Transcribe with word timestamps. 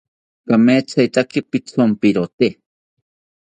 Kamethaperotaki 0.47 1.39
pithonpirote 1.51 2.47